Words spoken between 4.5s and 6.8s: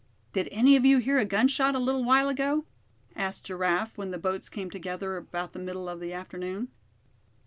together about the middle of the afternoon.